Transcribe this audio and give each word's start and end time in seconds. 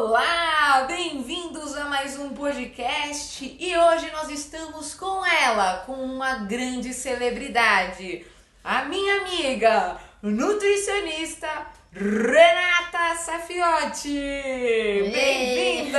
Olá, 0.00 0.84
bem-vindos 0.86 1.76
a 1.76 1.86
mais 1.86 2.16
um 2.16 2.28
podcast 2.28 3.56
e 3.58 3.76
hoje 3.76 4.08
nós 4.12 4.30
estamos 4.30 4.94
com 4.94 5.26
ela, 5.26 5.78
com 5.86 5.94
uma 5.94 6.36
grande 6.44 6.94
celebridade, 6.94 8.24
a 8.62 8.84
minha 8.84 9.22
amiga, 9.22 9.96
nutricionista 10.22 11.48
Renata 11.92 13.16
Safiotti. 13.16 14.20
Bem-vinda! 15.12 15.97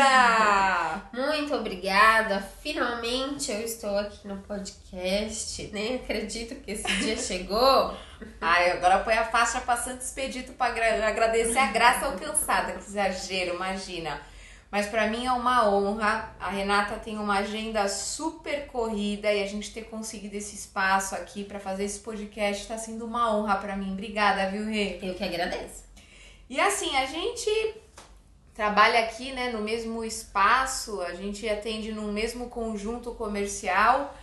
Obrigada. 1.60 2.42
Finalmente 2.62 3.52
eu 3.52 3.62
estou 3.62 3.98
aqui 3.98 4.28
no 4.28 4.38
podcast. 4.38 5.70
Nem 5.74 5.96
acredito 5.96 6.56
que 6.56 6.72
esse 6.72 6.88
dia 6.98 7.16
chegou. 7.18 7.96
Ai, 8.42 8.72
agora 8.72 9.00
põe 9.00 9.14
a 9.14 9.26
faixa 9.26 9.62
passando 9.62 10.02
expedito 10.02 10.54
para 10.54 11.08
agradecer 11.08 11.58
a 11.58 11.72
graça 11.72 12.06
alcançada. 12.06 12.74
Que 12.74 12.80
exagero, 12.80 13.56
imagina. 13.56 14.22
Mas 14.72 14.86
para 14.86 15.08
mim 15.08 15.26
é 15.26 15.32
uma 15.32 15.70
honra. 15.70 16.36
A 16.40 16.50
Renata 16.50 16.96
tem 16.96 17.18
uma 17.18 17.40
agenda 17.40 17.88
super 17.88 18.68
corrida 18.68 19.34
e 19.34 19.44
a 19.44 19.48
gente 19.48 19.74
ter 19.74 19.86
conseguido 19.86 20.38
esse 20.38 20.56
espaço 20.56 21.16
aqui 21.16 21.44
para 21.44 21.60
fazer 21.60 21.86
esse 21.86 22.00
podcast 22.00 22.64
está 22.64 22.78
sendo 22.78 23.06
uma 23.06 23.36
honra 23.36 23.56
para 23.56 23.76
mim. 23.76 23.94
Obrigada, 23.94 24.50
viu, 24.50 24.66
Rê? 24.66 25.00
Eu 25.02 25.16
que 25.16 25.24
agradeço. 25.24 25.90
E 26.50 26.60
assim, 26.60 26.96
a 26.96 27.06
gente 27.06 27.50
trabalha 28.60 29.00
aqui, 29.06 29.32
né, 29.32 29.54
no 29.54 29.62
mesmo 29.62 30.04
espaço, 30.04 31.00
a 31.00 31.14
gente 31.14 31.48
atende 31.48 31.94
no 31.94 32.12
mesmo 32.12 32.50
conjunto 32.50 33.16
comercial. 33.16 34.14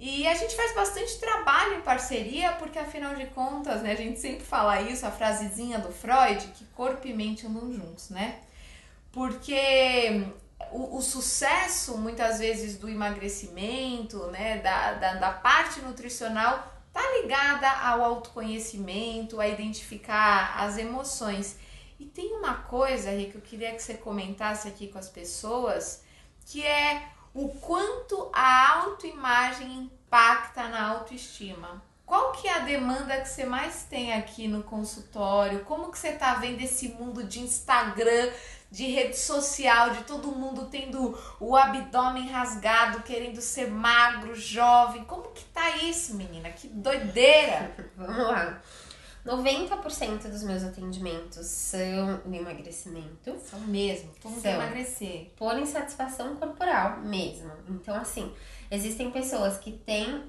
E 0.00 0.26
a 0.26 0.34
gente 0.34 0.56
faz 0.56 0.74
bastante 0.74 1.16
trabalho 1.20 1.76
em 1.76 1.80
parceria, 1.80 2.50
porque 2.54 2.76
afinal 2.76 3.14
de 3.14 3.26
contas, 3.26 3.82
né, 3.82 3.92
a 3.92 3.96
gente 3.96 4.18
sempre 4.18 4.44
fala 4.44 4.80
isso, 4.80 5.06
a 5.06 5.12
frasezinha 5.12 5.78
do 5.78 5.92
Freud, 5.92 6.44
que 6.56 6.64
corpo 6.74 7.06
e 7.06 7.14
mente 7.14 7.46
andam 7.46 7.72
juntos, 7.72 8.10
né? 8.10 8.40
Porque 9.12 10.26
o, 10.72 10.96
o 10.96 11.00
sucesso, 11.00 11.96
muitas 11.96 12.40
vezes, 12.40 12.76
do 12.76 12.88
emagrecimento, 12.88 14.26
né, 14.32 14.58
da, 14.58 14.94
da, 14.94 15.14
da 15.14 15.30
parte 15.30 15.78
nutricional, 15.82 16.66
tá 16.92 17.00
ligada 17.20 17.70
ao 17.70 18.02
autoconhecimento, 18.02 19.40
a 19.40 19.46
identificar 19.46 20.56
as 20.58 20.78
emoções. 20.78 21.56
E 21.98 22.06
tem 22.06 22.36
uma 22.36 22.54
coisa, 22.54 23.10
Rick, 23.10 23.32
que 23.32 23.36
eu 23.38 23.42
queria 23.42 23.72
que 23.72 23.82
você 23.82 23.94
comentasse 23.94 24.66
aqui 24.66 24.88
com 24.88 24.98
as 24.98 25.08
pessoas, 25.08 26.02
que 26.46 26.64
é 26.64 27.08
o 27.32 27.48
quanto 27.48 28.30
a 28.32 28.80
autoimagem 28.80 29.72
impacta 29.72 30.68
na 30.68 30.88
autoestima. 30.88 31.82
Qual 32.06 32.32
que 32.32 32.46
é 32.46 32.52
a 32.52 32.58
demanda 32.58 33.18
que 33.20 33.28
você 33.28 33.46
mais 33.46 33.84
tem 33.84 34.12
aqui 34.12 34.46
no 34.46 34.62
consultório? 34.62 35.64
Como 35.64 35.90
que 35.90 35.98
você 35.98 36.12
tá 36.12 36.34
vendo 36.34 36.60
esse 36.60 36.88
mundo 36.88 37.24
de 37.24 37.40
Instagram, 37.40 38.30
de 38.70 38.86
rede 38.86 39.16
social, 39.16 39.90
de 39.90 40.04
todo 40.04 40.30
mundo 40.32 40.68
tendo 40.70 41.18
o 41.40 41.56
abdômen 41.56 42.28
rasgado, 42.28 43.02
querendo 43.02 43.40
ser 43.40 43.70
magro, 43.70 44.34
jovem? 44.34 45.04
Como 45.04 45.30
que 45.30 45.44
tá 45.46 45.76
isso, 45.78 46.14
menina? 46.14 46.50
Que 46.50 46.68
doideira! 46.68 47.74
Vamos 47.96 48.18
lá. 48.18 48.60
90% 49.24 50.28
dos 50.28 50.42
meus 50.42 50.62
atendimentos 50.62 51.46
são 51.46 52.20
de 52.26 52.36
emagrecimento. 52.36 53.36
São 53.38 53.58
mesmo, 53.60 54.10
como 54.22 54.38
são 54.38 54.52
emagrecer. 54.52 55.32
Por 55.36 55.58
insatisfação 55.58 56.36
corporal 56.36 57.00
mesmo. 57.00 57.50
Então, 57.68 57.94
assim, 57.96 58.30
existem 58.70 59.10
pessoas 59.10 59.56
que 59.56 59.72
têm 59.72 60.24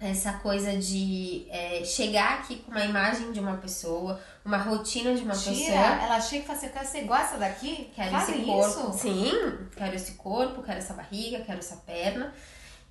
essa 0.00 0.32
coisa 0.34 0.76
de 0.76 1.46
é, 1.48 1.84
chegar 1.84 2.40
aqui 2.40 2.56
com 2.56 2.72
uma 2.72 2.84
imagem 2.84 3.30
de 3.30 3.38
uma 3.38 3.58
pessoa, 3.58 4.18
uma 4.44 4.56
rotina 4.56 5.14
de 5.14 5.22
uma 5.22 5.34
Tira, 5.34 5.54
pessoa. 5.54 5.76
Ela 5.76 6.20
chega 6.20 6.42
e 6.42 6.46
fala 6.46 6.58
assim, 6.58 6.68
você 6.70 7.00
gosta 7.02 7.36
daqui? 7.36 7.92
Quero 7.94 8.10
Fazem 8.10 8.36
esse 8.36 8.44
corpo. 8.46 8.68
isso? 8.68 8.92
Sim, 8.98 9.68
quero 9.76 9.94
esse 9.94 10.12
corpo, 10.12 10.62
quero 10.62 10.78
essa 10.78 10.94
barriga, 10.94 11.44
quero 11.44 11.58
essa 11.58 11.76
perna. 11.76 12.34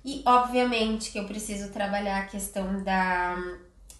E 0.04 0.22
obviamente 0.24 1.10
que 1.10 1.18
eu 1.18 1.26
preciso 1.26 1.70
trabalhar 1.70 2.20
a 2.20 2.26
questão 2.26 2.82
da 2.82 3.36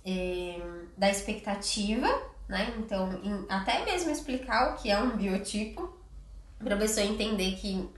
é, 0.05 0.61
da 0.97 1.11
expectativa, 1.11 2.09
né? 2.49 2.75
Então, 2.79 3.13
em, 3.23 3.45
até 3.49 3.85
mesmo 3.85 4.11
explicar 4.11 4.73
o 4.73 4.77
que 4.77 4.91
é 4.91 4.99
um 4.99 5.17
biotipo, 5.17 5.97
para 6.59 6.75
a 6.75 6.79
pessoa 6.79 7.05
entender 7.05 7.57
que 7.57 7.89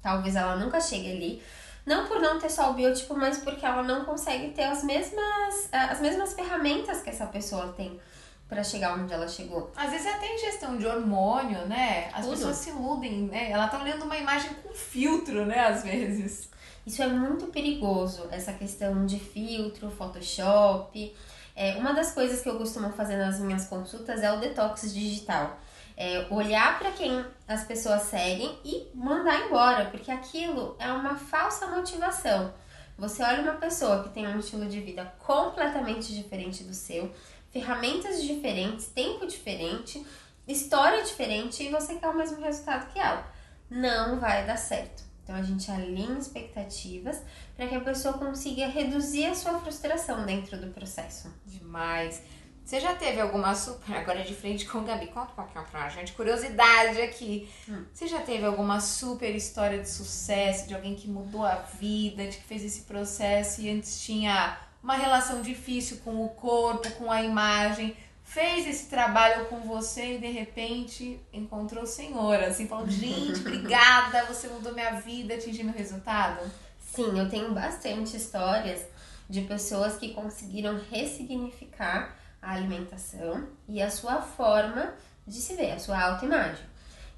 talvez 0.00 0.36
ela 0.36 0.56
nunca 0.56 0.80
chegue 0.80 1.10
ali. 1.10 1.42
Não 1.84 2.06
por 2.06 2.18
não 2.18 2.38
ter 2.38 2.50
só 2.50 2.70
o 2.70 2.74
biotipo, 2.74 3.14
mas 3.14 3.38
porque 3.38 3.64
ela 3.64 3.82
não 3.82 4.04
consegue 4.04 4.52
ter 4.52 4.64
as 4.64 4.82
mesmas, 4.82 5.68
as 5.70 6.00
mesmas 6.00 6.32
ferramentas 6.32 7.02
que 7.02 7.10
essa 7.10 7.26
pessoa 7.26 7.74
tem 7.74 8.00
para 8.48 8.62
chegar 8.62 8.98
onde 8.98 9.12
ela 9.12 9.28
chegou. 9.28 9.70
Às 9.76 9.90
vezes 9.90 10.06
até 10.06 10.34
em 10.34 10.38
gestão 10.38 10.78
de 10.78 10.86
hormônio, 10.86 11.66
né? 11.66 12.08
As 12.12 12.24
Tudo. 12.24 12.30
pessoas 12.30 12.56
se 12.56 12.70
iludem, 12.70 13.24
né? 13.24 13.50
Ela 13.50 13.68
tá 13.68 13.82
olhando 13.82 14.04
uma 14.04 14.16
imagem 14.16 14.50
com 14.62 14.72
filtro, 14.72 15.44
né? 15.44 15.60
Às 15.60 15.82
vezes. 15.82 16.48
Isso 16.86 17.02
é 17.02 17.08
muito 17.08 17.46
perigoso, 17.46 18.28
essa 18.30 18.52
questão 18.52 19.06
de 19.06 19.18
filtro, 19.18 19.90
Photoshop. 19.90 21.14
É, 21.56 21.76
uma 21.76 21.92
das 21.92 22.12
coisas 22.12 22.40
que 22.40 22.48
eu 22.48 22.58
costumo 22.58 22.90
fazer 22.92 23.16
nas 23.16 23.38
minhas 23.38 23.66
consultas 23.66 24.22
é 24.22 24.32
o 24.32 24.40
detox 24.40 24.92
digital. 24.92 25.58
É 25.96 26.26
olhar 26.30 26.78
para 26.78 26.90
quem 26.90 27.24
as 27.46 27.64
pessoas 27.64 28.02
seguem 28.02 28.58
e 28.64 28.88
mandar 28.94 29.46
embora, 29.46 29.84
porque 29.86 30.10
aquilo 30.10 30.74
é 30.78 30.90
uma 30.92 31.14
falsa 31.14 31.68
motivação. 31.68 32.52
Você 32.98 33.22
olha 33.22 33.42
uma 33.42 33.54
pessoa 33.54 34.02
que 34.02 34.08
tem 34.08 34.26
um 34.26 34.38
estilo 34.38 34.66
de 34.66 34.80
vida 34.80 35.12
completamente 35.24 36.14
diferente 36.14 36.64
do 36.64 36.74
seu, 36.74 37.12
ferramentas 37.52 38.22
diferentes, 38.22 38.86
tempo 38.86 39.26
diferente, 39.26 40.04
história 40.46 41.02
diferente 41.02 41.62
e 41.62 41.70
você 41.70 41.94
quer 41.96 42.08
o 42.08 42.16
mesmo 42.16 42.40
resultado 42.40 42.92
que 42.92 42.98
ela. 42.98 43.26
Não 43.70 44.18
vai 44.18 44.44
dar 44.44 44.56
certo. 44.56 45.04
Então 45.24 45.34
a 45.34 45.42
gente 45.42 45.70
alinha 45.70 46.18
expectativas 46.18 47.20
para 47.56 47.66
que 47.66 47.74
a 47.74 47.80
pessoa 47.80 48.14
consiga 48.14 48.66
reduzir 48.66 49.24
a 49.24 49.34
sua 49.34 49.58
frustração 49.58 50.24
dentro 50.26 50.58
do 50.58 50.68
processo. 50.68 51.34
Demais. 51.46 52.22
Você 52.62 52.80
já 52.80 52.94
teve 52.94 53.20
alguma 53.20 53.54
super. 53.54 53.94
Agora 53.94 54.22
de 54.22 54.34
frente 54.34 54.66
com 54.66 54.78
o 54.78 54.82
Gabi, 54.82 55.08
conta 55.08 55.32
um 55.32 55.34
pouquinho 55.34 55.64
pra 55.70 55.88
gente. 55.88 56.12
Curiosidade 56.12 57.00
aqui. 57.00 57.48
Hum. 57.68 57.84
Você 57.92 58.06
já 58.06 58.20
teve 58.20 58.44
alguma 58.44 58.80
super 58.80 59.34
história 59.34 59.78
de 59.78 59.88
sucesso, 59.88 60.68
de 60.68 60.74
alguém 60.74 60.94
que 60.94 61.08
mudou 61.08 61.44
a 61.44 61.56
vida, 61.56 62.26
de 62.26 62.38
que 62.38 62.44
fez 62.44 62.64
esse 62.64 62.82
processo 62.82 63.60
e 63.60 63.70
antes 63.70 64.00
tinha 64.02 64.58
uma 64.82 64.94
relação 64.94 65.40
difícil 65.40 65.98
com 66.04 66.24
o 66.24 66.28
corpo, 66.30 66.90
com 66.92 67.10
a 67.10 67.22
imagem, 67.22 67.96
fez 68.24 68.66
esse 68.66 68.86
trabalho 68.86 69.44
com 69.46 69.60
você 69.60 70.16
e 70.16 70.18
de 70.18 70.30
repente 70.30 71.20
encontrou 71.32 71.84
o 71.84 71.86
Senhor, 71.86 72.42
assim, 72.42 72.66
falou: 72.66 72.88
gente, 72.88 73.38
obrigada, 73.46 74.24
você 74.24 74.48
mudou 74.48 74.72
minha 74.72 74.92
vida, 75.00 75.34
atingiu 75.34 75.66
meu 75.66 75.74
resultado? 75.74 76.50
Sim, 76.80 77.18
eu 77.18 77.28
tenho 77.28 77.52
bastante 77.52 78.16
histórias 78.16 78.82
de 79.28 79.42
pessoas 79.42 79.96
que 79.96 80.14
conseguiram 80.14 80.80
ressignificar 80.90 82.16
a 82.40 82.52
alimentação 82.52 83.48
e 83.68 83.80
a 83.80 83.90
sua 83.90 84.20
forma 84.20 84.94
de 85.26 85.40
se 85.40 85.54
ver, 85.54 85.72
a 85.72 85.78
sua 85.78 86.00
autoimagem. 86.00 86.64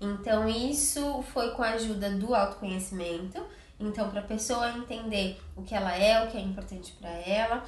Então, 0.01 0.49
isso 0.49 1.23
foi 1.33 1.51
com 1.53 1.63
a 1.63 1.71
ajuda 1.71 2.11
do 2.11 2.35
autoconhecimento. 2.35 3.45
Então, 3.79 4.09
para 4.11 4.21
a 4.21 4.25
pessoa 4.25 4.71
entender 4.71 5.41
o 5.55 5.63
que 5.63 5.75
ela 5.75 5.95
é, 5.95 6.25
o 6.25 6.31
que 6.31 6.37
é 6.37 6.41
importante 6.41 6.93
para 6.93 7.11
ela, 7.11 7.65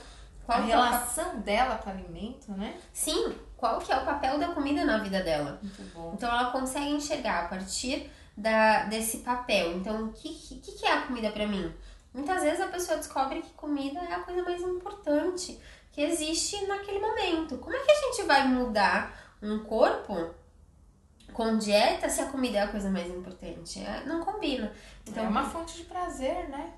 qual 0.48 0.60
a 0.60 0.62
é 0.62 0.66
relação 0.66 1.40
dela 1.40 1.76
com 1.76 1.90
o 1.90 1.92
alimento, 1.92 2.50
né? 2.52 2.74
Sim, 2.90 3.36
qual 3.54 3.78
que 3.78 3.92
é 3.92 3.96
o 3.98 4.04
papel 4.06 4.38
da 4.38 4.48
comida 4.48 4.82
na 4.82 4.96
vida 4.96 5.22
dela. 5.22 5.58
Muito 5.62 5.82
bom. 5.92 6.12
Então 6.14 6.26
ela 6.26 6.50
consegue 6.50 6.90
enxergar 6.90 7.44
a 7.44 7.48
partir 7.48 8.10
da, 8.34 8.84
desse 8.84 9.18
papel. 9.18 9.76
Então, 9.76 10.06
o 10.06 10.12
que, 10.14 10.30
que, 10.30 10.72
que 10.72 10.86
é 10.86 10.92
a 10.94 11.02
comida 11.02 11.30
pra 11.30 11.46
mim? 11.46 11.70
Muitas 12.14 12.42
vezes 12.42 12.62
a 12.62 12.68
pessoa 12.68 12.96
descobre 12.96 13.42
que 13.42 13.50
comida 13.50 14.00
é 14.00 14.14
a 14.14 14.20
coisa 14.20 14.42
mais 14.42 14.62
importante 14.62 15.60
que 15.92 16.00
existe 16.00 16.66
naquele 16.66 16.98
momento. 16.98 17.58
Como 17.58 17.76
é 17.76 17.80
que 17.80 17.90
a 17.90 17.94
gente 18.06 18.22
vai 18.22 18.48
mudar 18.48 19.36
um 19.42 19.58
corpo 19.64 20.30
com 21.34 21.58
dieta 21.58 22.08
se 22.08 22.22
a 22.22 22.26
comida 22.26 22.56
é 22.56 22.62
a 22.62 22.68
coisa 22.68 22.88
mais 22.88 23.10
importante? 23.10 23.80
É, 23.80 24.02
não 24.06 24.24
combina. 24.24 24.72
Então, 25.06 25.26
é 25.26 25.28
uma 25.28 25.44
fonte 25.44 25.76
de 25.76 25.84
prazer, 25.84 26.48
né? 26.48 26.72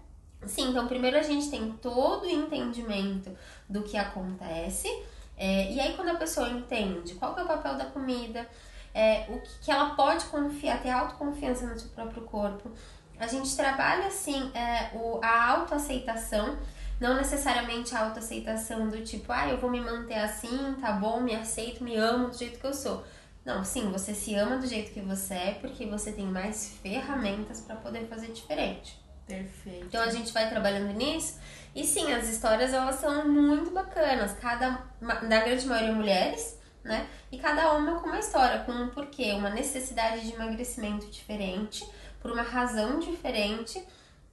Sim, 0.47 0.71
então 0.71 0.87
primeiro 0.89 1.19
a 1.19 1.23
gente 1.23 1.51
tem 1.51 1.71
todo 1.73 2.25
o 2.25 2.31
entendimento 2.31 3.31
do 3.69 3.83
que 3.83 3.97
acontece. 3.97 4.89
é, 5.37 5.73
e 5.73 5.81
aí 5.81 5.95
quando 5.95 6.11
a 6.11 6.15
pessoa 6.17 6.49
entende 6.49 7.15
qual 7.15 7.39
é 7.39 7.43
o 7.43 7.47
papel 7.47 7.77
da 7.77 7.87
comida, 7.87 8.47
é, 8.95 9.27
o 9.29 9.41
que, 9.41 9.51
que 9.65 9.71
ela 9.71 9.95
pode 9.95 10.25
confiar, 10.27 10.83
ter 10.83 10.91
autoconfiança 10.91 11.67
no 11.67 11.79
seu 11.79 11.91
próprio 11.91 12.23
corpo. 12.23 12.71
A 13.19 13.27
gente 13.27 13.55
trabalha 13.55 14.07
assim 14.07 14.51
é, 14.55 14.91
o, 14.95 15.21
a 15.23 15.51
autoaceitação, 15.51 16.59
não 16.99 17.15
necessariamente 17.15 17.95
a 17.95 18.07
autoaceitação 18.07 18.89
do 18.89 19.03
tipo, 19.03 19.33
ah, 19.33 19.49
eu 19.49 19.59
vou 19.59 19.71
me 19.71 19.81
manter 19.81 20.19
assim, 20.19 20.75
tá 20.81 20.93
bom, 20.93 21.21
me 21.21 21.35
aceito, 21.35 21.85
me 21.85 21.97
amo 21.97 22.29
do 22.29 22.37
jeito 22.37 22.59
que 22.59 22.67
eu 22.67 22.75
sou. 22.75 23.05
Não, 23.45 23.65
sim, 23.65 23.91
você 23.91 24.15
se 24.15 24.35
ama 24.35 24.59
do 24.59 24.67
jeito 24.67 24.93
que 24.93 25.01
você 25.01 25.35
é, 25.35 25.55
porque 25.61 25.87
você 25.87 26.13
tem 26.13 26.27
mais 26.27 26.77
ferramentas 26.83 27.61
para 27.61 27.77
poder 27.77 28.07
fazer 28.07 28.33
diferente. 28.33 28.99
Perfeito. 29.35 29.87
Então 29.87 30.03
a 30.03 30.11
gente 30.11 30.33
vai 30.33 30.49
trabalhando 30.49 30.93
nisso. 30.93 31.39
E 31.75 31.85
sim, 31.85 32.13
as 32.13 32.29
histórias 32.29 32.73
elas 32.73 32.97
são 32.97 33.29
muito 33.29 33.71
bacanas. 33.71 34.33
Cada, 34.41 34.83
na 35.01 35.41
grande 35.41 35.67
maioria 35.67 35.95
mulheres, 35.95 36.59
né? 36.83 37.07
E 37.31 37.39
cada 37.39 37.75
uma 37.75 38.01
com 38.01 38.09
uma 38.09 38.19
história, 38.19 38.61
com 38.65 38.73
um 38.73 38.89
porquê, 38.89 39.33
uma 39.33 39.51
necessidade 39.51 40.27
de 40.27 40.35
emagrecimento 40.35 41.07
diferente, 41.07 41.89
por 42.21 42.33
uma 42.33 42.43
razão 42.43 42.99
diferente, 42.99 43.83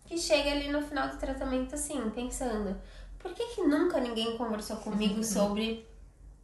que 0.05 0.17
chega 0.17 0.51
ali 0.51 0.69
no 0.69 0.81
final 0.81 1.09
do 1.09 1.17
tratamento 1.17 1.75
assim, 1.75 2.09
pensando, 2.09 2.79
por 3.19 3.33
que, 3.33 3.55
que 3.55 3.61
nunca 3.61 3.99
ninguém 3.99 4.37
conversou 4.37 4.77
comigo 4.77 5.23
sobre 5.23 5.85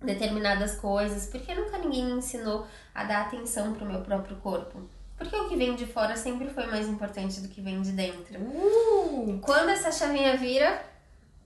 determinadas 0.01 0.75
coisas? 0.75 1.27
Por 1.27 1.39
que 1.41 1.56
nunca 1.56 1.77
ninguém 1.77 2.06
me 2.06 2.11
ensinou 2.13 2.67
a 2.94 3.03
dar 3.03 3.21
atenção 3.21 3.73
pro 3.73 3.85
meu 3.85 4.01
próprio 4.01 4.35
corpo? 4.38 4.88
Porque 5.18 5.36
o 5.36 5.48
que 5.48 5.56
vem 5.56 5.75
de 5.75 5.86
fora 5.86 6.15
sempre 6.15 6.50
foi 6.50 6.65
mais 6.68 6.88
importante 6.88 7.39
do 7.42 7.48
que 7.48 7.62
vem 7.62 7.81
de 7.81 7.92
dentro. 7.92 8.39
Uh! 8.39 9.39
Quando 9.42 9.69
essa 9.69 9.92
chavinha 9.92 10.36
vira, 10.36 10.83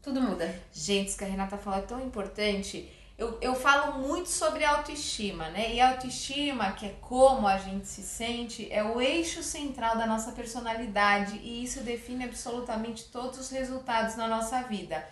tudo 0.02 0.22
muda. 0.22 0.54
Gente, 0.72 1.10
isso 1.10 1.18
que 1.18 1.24
a 1.24 1.28
Renata 1.28 1.58
falou 1.58 1.80
é 1.80 1.84
tão 1.84 2.02
importante. 2.02 2.90
Eu, 3.18 3.38
eu 3.42 3.56
falo 3.56 4.00
muito 4.00 4.30
sobre 4.30 4.64
autoestima, 4.64 5.50
né? 5.50 5.74
E 5.74 5.82
autoestima, 5.82 6.72
que 6.72 6.86
é 6.86 6.96
como 7.02 7.48
a 7.48 7.58
gente 7.58 7.88
se 7.88 8.04
sente, 8.04 8.72
é 8.72 8.84
o 8.84 9.02
eixo 9.02 9.42
central 9.42 9.98
da 9.98 10.06
nossa 10.06 10.32
personalidade 10.32 11.38
e 11.38 11.64
isso 11.64 11.82
define 11.82 12.26
absolutamente 12.26 13.06
todos 13.06 13.40
os 13.40 13.50
resultados 13.50 14.16
na 14.16 14.28
nossa 14.28 14.62
vida. 14.62 15.04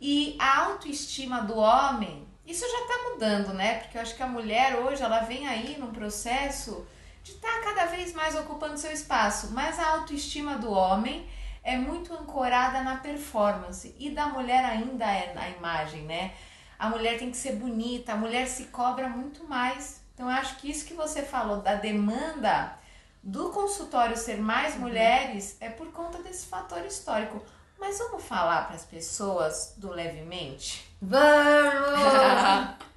E 0.00 0.36
a 0.38 0.64
autoestima 0.66 1.42
do 1.42 1.56
homem, 1.56 2.26
isso 2.46 2.64
já 2.68 2.86
tá 2.86 3.10
mudando, 3.10 3.54
né? 3.54 3.78
Porque 3.78 3.96
eu 3.96 4.02
acho 4.02 4.16
que 4.16 4.22
a 4.22 4.26
mulher 4.26 4.76
hoje, 4.76 5.02
ela 5.02 5.20
vem 5.20 5.46
aí 5.46 5.78
num 5.78 5.92
processo 5.92 6.86
de 7.24 7.32
estar 7.32 7.48
tá 7.48 7.60
cada 7.62 7.86
vez 7.86 8.12
mais 8.12 8.36
ocupando 8.36 8.76
seu 8.76 8.92
espaço, 8.92 9.52
mas 9.52 9.78
a 9.80 9.88
autoestima 9.92 10.58
do 10.58 10.70
homem 10.70 11.26
é 11.64 11.76
muito 11.78 12.12
ancorada 12.12 12.82
na 12.82 12.96
performance 12.96 13.94
e 13.98 14.10
da 14.10 14.26
mulher 14.26 14.62
ainda 14.62 15.06
é 15.06 15.32
na 15.32 15.48
imagem, 15.48 16.02
né? 16.02 16.34
A 16.78 16.90
mulher 16.90 17.18
tem 17.18 17.30
que 17.30 17.36
ser 17.38 17.52
bonita, 17.52 18.12
a 18.12 18.16
mulher 18.16 18.46
se 18.46 18.64
cobra 18.64 19.08
muito 19.08 19.48
mais. 19.48 20.02
Então 20.12 20.30
eu 20.30 20.36
acho 20.36 20.56
que 20.56 20.70
isso 20.70 20.84
que 20.84 20.92
você 20.92 21.22
falou 21.22 21.62
da 21.62 21.76
demanda 21.76 22.76
do 23.22 23.48
consultório 23.48 24.18
ser 24.18 24.36
mais 24.36 24.74
uhum. 24.74 24.82
mulheres 24.82 25.56
é 25.60 25.70
por 25.70 25.90
conta 25.92 26.22
desse 26.22 26.46
fator 26.46 26.84
histórico. 26.84 27.42
Mas 27.80 27.98
vamos 27.98 28.22
falar 28.22 28.66
para 28.66 28.76
as 28.76 28.84
pessoas 28.84 29.72
do 29.78 29.90
levemente? 29.90 30.94
Vamos! 31.00 32.84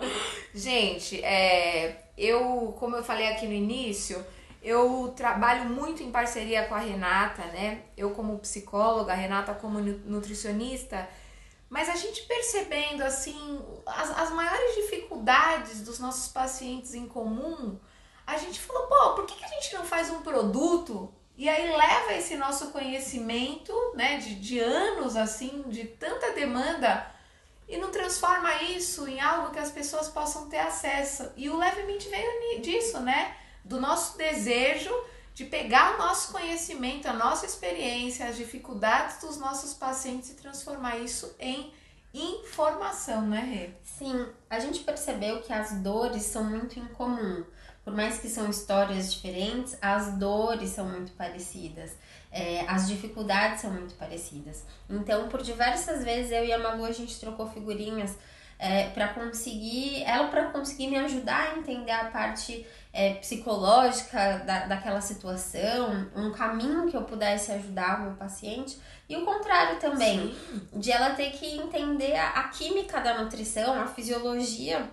Gente, 0.58 1.24
é, 1.24 2.10
eu, 2.18 2.76
como 2.80 2.96
eu 2.96 3.04
falei 3.04 3.28
aqui 3.28 3.46
no 3.46 3.54
início, 3.54 4.26
eu 4.64 5.14
trabalho 5.16 5.66
muito 5.66 6.02
em 6.02 6.10
parceria 6.10 6.66
com 6.66 6.74
a 6.74 6.80
Renata, 6.80 7.44
né? 7.54 7.84
Eu 7.96 8.10
como 8.10 8.40
psicóloga, 8.40 9.12
a 9.14 9.16
Renata 9.16 9.54
como 9.54 9.80
nutricionista, 9.80 11.08
mas 11.70 11.88
a 11.90 11.96
gente 11.96 12.24
percebendo 12.24 13.04
assim 13.04 13.62
as, 13.86 14.18
as 14.18 14.32
maiores 14.32 14.76
dificuldades 14.78 15.82
dos 15.82 16.00
nossos 16.00 16.32
pacientes 16.32 16.96
em 16.96 17.08
comum, 17.08 17.78
a 18.26 18.36
gente 18.40 18.60
falou, 18.60 18.88
pô, 18.88 19.14
por 19.14 19.28
que, 19.28 19.36
que 19.36 19.46
a 19.46 19.50
gente 19.50 19.76
não 19.76 19.86
faz 19.86 20.10
um 20.10 20.22
produto 20.22 21.14
e 21.38 21.48
aí 21.48 21.70
leva 21.70 22.14
esse 22.14 22.36
nosso 22.36 22.72
conhecimento, 22.72 23.72
né, 23.94 24.18
de, 24.18 24.34
de 24.34 24.60
anos 24.60 25.16
assim, 25.16 25.66
de 25.68 25.84
tanta 25.84 26.32
demanda 26.32 27.16
e 27.68 27.78
não 27.78 27.92
transforma 27.92 28.64
isso 28.64 29.08
em 29.08 29.20
algo 29.20 29.52
que 29.52 29.60
as 29.60 29.72
pessoas 29.72 30.08
possam 30.08 30.48
ter 30.48 30.60
acesso. 30.60 31.30
E 31.36 31.50
o 31.50 31.58
levemente 31.58 32.08
veio 32.08 32.62
disso, 32.62 33.00
né? 33.00 33.36
Do 33.64 33.80
nosso 33.80 34.18
desejo 34.18 34.94
de 35.34 35.46
pegar 35.46 35.96
o 35.96 35.98
nosso 36.00 36.32
conhecimento, 36.32 37.08
a 37.08 37.14
nossa 37.14 37.46
experiência, 37.46 38.26
as 38.26 38.38
dificuldades 38.38 39.20
dos 39.20 39.38
nossos 39.38 39.74
pacientes 39.74 40.32
e 40.32 40.34
transformar 40.34 40.98
isso 40.98 41.36
em 41.40 41.72
informação, 42.22 43.22
né, 43.22 43.40
Rê? 43.42 43.70
Sim, 43.84 44.28
a 44.50 44.60
gente 44.60 44.80
percebeu 44.80 45.42
que 45.42 45.54
as 45.54 45.74
dores 45.82 46.24
são 46.24 46.44
muito 46.44 46.80
incomum. 46.80 47.44
Por 47.84 47.94
mais 47.94 48.20
que 48.20 48.28
são 48.28 48.50
histórias 48.50 49.14
diferentes, 49.14 49.78
as 49.82 50.18
dores 50.18 50.72
são 50.72 50.90
muito 50.90 51.14
parecidas 51.14 51.92
é, 52.32 52.66
as 52.68 52.88
dificuldades 52.88 53.62
são 53.62 53.72
muito 53.72 53.96
parecidas. 53.96 54.64
Então, 54.90 55.28
por 55.28 55.42
diversas 55.42 56.04
vezes, 56.04 56.32
eu 56.32 56.46
e 56.46 56.54
a 56.54 56.60
Malu, 56.60 56.86
a 56.86 56.92
gente 56.92 57.20
trocou 57.20 57.50
figurinhas 57.50 58.16
é, 58.60 58.90
para 58.90 59.10
conseguir, 59.10 60.04
ela 60.04 60.28
para 60.28 60.50
conseguir 60.52 60.88
me 60.88 60.98
ajudar 60.98 61.54
a 61.54 61.58
entender 61.58 61.92
a 61.92 62.06
parte 62.06 62.66
é, 62.98 63.14
psicológica 63.14 64.40
da, 64.40 64.66
daquela 64.66 65.00
situação, 65.00 66.10
um 66.16 66.32
caminho 66.32 66.88
que 66.88 66.98
eu 66.98 67.04
pudesse 67.04 67.52
ajudar 67.52 68.00
o 68.00 68.04
meu 68.06 68.14
paciente, 68.14 68.80
e 69.08 69.16
o 69.16 69.24
contrário 69.24 69.80
também, 69.80 70.36
Sim. 70.50 70.80
de 70.80 70.92
ela 70.92 71.12
ter 71.12 71.30
que 71.30 71.46
entender 71.58 72.16
a, 72.16 72.30
a 72.30 72.44
química 72.48 73.00
da 73.00 73.22
nutrição, 73.22 73.80
a 73.80 73.86
fisiologia 73.86 74.90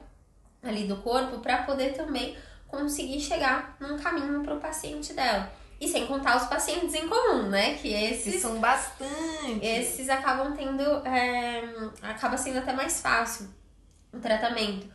ali 0.62 0.86
do 0.86 0.98
corpo, 0.98 1.38
para 1.38 1.62
poder 1.62 1.94
também 1.94 2.36
conseguir 2.68 3.20
chegar 3.20 3.74
num 3.80 3.98
caminho 3.98 4.42
para 4.42 4.54
o 4.54 4.60
paciente 4.60 5.14
dela. 5.14 5.50
E 5.80 5.88
sem 5.88 6.06
contar 6.06 6.36
os 6.36 6.44
pacientes 6.44 6.94
em 6.94 7.08
comum, 7.08 7.48
né? 7.48 7.74
Que 7.74 7.92
esses. 7.92 8.40
são 8.40 8.60
bastante. 8.60 9.60
Esses 9.60 10.08
acabam 10.08 10.54
tendo. 10.54 10.82
É, 11.06 11.62
acaba 12.02 12.36
sendo 12.36 12.58
até 12.58 12.72
mais 12.72 13.00
fácil 13.00 13.48
o 14.12 14.18
tratamento. 14.18 14.86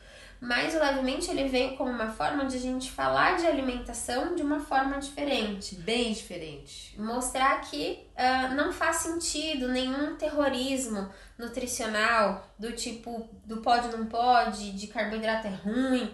Mas 0.42 0.74
o 0.74 0.80
levemente 0.80 1.30
ele 1.30 1.50
veio 1.50 1.76
como 1.76 1.92
uma 1.92 2.12
forma 2.12 2.46
de 2.46 2.56
a 2.56 2.60
gente 2.60 2.90
falar 2.90 3.38
de 3.38 3.46
alimentação 3.46 4.36
de 4.36 4.42
uma 4.42 4.62
forma 4.62 4.98
diferente. 4.98 5.76
Bem 5.76 6.14
diferente. 6.14 6.96
Mostrar 6.98 7.60
que 7.62 8.08
uh, 8.16 8.56
não 8.56 8.72
faz 8.72 8.98
sentido 8.98 9.68
nenhum 9.68 10.16
terrorismo 10.16 11.10
nutricional 11.38 12.48
do 12.58 12.72
tipo 12.72 13.30
do 13.46 13.58
pode 13.58 13.90
não 13.96 14.06
pode, 14.06 14.72
de 14.72 14.88
carboidrato 14.88 15.48
é 15.48 15.50
ruim, 15.50 16.14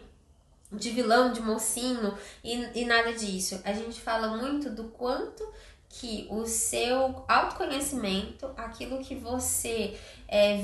de 0.72 0.89
vilão, 0.89 1.31
de 1.31 1.42
mocinho 1.42 2.18
e, 2.44 2.81
e 2.81 2.86
nada 2.86 3.13
disso. 3.13 3.62
A 3.63 3.74
gente 3.74 4.01
fala 4.01 4.38
muito 4.38 4.72
do 4.72 4.86
quanto 4.86 5.48
que 6.00 6.27
o 6.30 6.45
seu 6.45 7.24
autoconhecimento, 7.27 8.51
aquilo 8.57 9.00
que 9.00 9.15
você 9.15 9.97
é, 10.27 10.59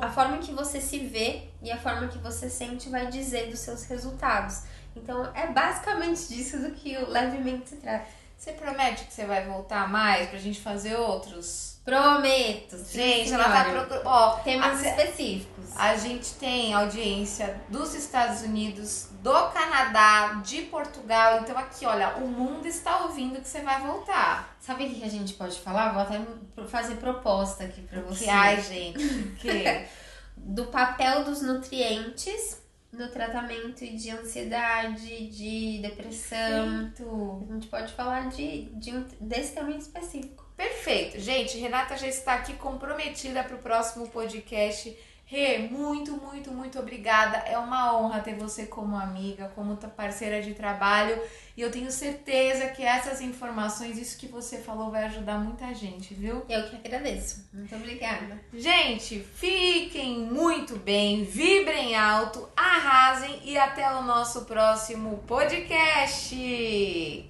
a 0.00 0.10
forma 0.10 0.38
que 0.38 0.52
você 0.52 0.80
se 0.80 0.98
vê 0.98 1.42
e 1.62 1.70
a 1.70 1.76
forma 1.76 2.08
que 2.08 2.18
você 2.18 2.48
sente 2.48 2.88
vai 2.88 3.06
dizer 3.08 3.50
dos 3.50 3.60
seus 3.60 3.84
resultados. 3.84 4.62
Então 4.94 5.30
é 5.34 5.46
basicamente 5.48 6.28
disso 6.28 6.58
do 6.58 6.70
que 6.70 6.96
o 6.96 7.08
levemente 7.08 7.68
se 7.68 7.76
trata. 7.76 8.06
Você 8.36 8.52
promete 8.52 9.04
que 9.04 9.14
você 9.14 9.24
vai 9.24 9.44
voltar 9.44 9.88
mais 9.88 10.28
pra 10.28 10.38
gente 10.38 10.60
fazer 10.60 10.94
outros 10.94 11.76
Prometo. 11.86 12.84
Gente, 12.90 13.32
ela 13.32 13.44
tá 13.44 13.64
procurando. 13.70 14.02
Ó, 14.04 14.30
temas 14.40 14.82
a, 14.82 14.88
específicos. 14.88 15.66
A 15.76 15.96
gente 15.96 16.34
tem 16.34 16.74
audiência 16.74 17.60
dos 17.68 17.94
Estados 17.94 18.42
Unidos, 18.42 19.10
do 19.22 19.50
Canadá, 19.50 20.40
de 20.44 20.62
Portugal. 20.62 21.38
Então, 21.40 21.56
aqui, 21.56 21.86
olha, 21.86 22.16
o 22.16 22.26
mundo 22.26 22.66
está 22.66 23.04
ouvindo 23.04 23.40
que 23.40 23.46
você 23.46 23.60
vai 23.60 23.80
voltar. 23.80 24.56
Sabe 24.58 24.84
o 24.84 24.90
que 24.90 25.04
a 25.04 25.08
gente 25.08 25.34
pode 25.34 25.60
falar? 25.60 25.92
Vou 25.92 26.02
até 26.02 26.20
fazer 26.66 26.96
proposta 26.96 27.62
aqui 27.62 27.82
pra 27.82 28.00
você. 28.00 28.24
Que, 28.24 28.30
ai, 28.30 28.60
gente. 28.60 29.36
Que? 29.38 29.86
do 30.36 30.66
papel 30.66 31.22
dos 31.22 31.40
nutrientes 31.40 32.60
no 32.96 33.08
tratamento 33.08 33.86
de 33.86 34.10
ansiedade, 34.10 35.28
de 35.28 35.78
depressão. 35.82 36.90
Perfeito. 36.90 37.46
A 37.48 37.52
gente 37.54 37.66
pode 37.68 37.92
falar 37.92 38.28
de, 38.30 38.62
de 38.74 38.92
um, 38.92 39.04
desse 39.20 39.54
tema 39.54 39.70
específico. 39.70 40.44
Perfeito. 40.56 41.20
Gente, 41.20 41.58
Renata 41.58 41.96
já 41.96 42.06
está 42.08 42.34
aqui 42.34 42.54
comprometida 42.54 43.44
para 43.44 43.56
o 43.56 43.58
próximo 43.58 44.08
podcast. 44.08 44.96
Rê, 45.28 45.58
muito, 45.58 46.12
muito, 46.12 46.52
muito 46.52 46.78
obrigada. 46.78 47.38
É 47.38 47.58
uma 47.58 47.98
honra 47.98 48.20
ter 48.20 48.36
você 48.36 48.64
como 48.64 48.96
amiga, 48.96 49.50
como 49.56 49.76
parceira 49.76 50.40
de 50.40 50.54
trabalho. 50.54 51.20
E 51.56 51.60
eu 51.60 51.70
tenho 51.70 51.90
certeza 51.90 52.68
que 52.68 52.84
essas 52.84 53.20
informações, 53.20 53.98
isso 53.98 54.16
que 54.18 54.28
você 54.28 54.58
falou, 54.58 54.88
vai 54.88 55.04
ajudar 55.06 55.38
muita 55.38 55.74
gente, 55.74 56.14
viu? 56.14 56.44
Eu 56.48 56.68
que 56.68 56.76
agradeço. 56.76 57.48
Muito 57.52 57.74
obrigada. 57.74 58.40
Gente, 58.54 59.18
fiquem 59.18 60.20
muito 60.20 60.76
bem, 60.76 61.24
vibrem 61.24 61.96
alto, 61.96 62.48
arrasem 62.56 63.40
e 63.42 63.58
até 63.58 63.90
o 63.96 64.02
nosso 64.02 64.44
próximo 64.44 65.24
podcast. 65.26 67.24